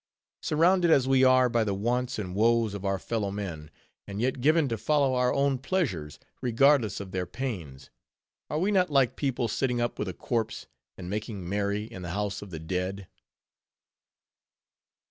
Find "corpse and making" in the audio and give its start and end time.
10.15-11.47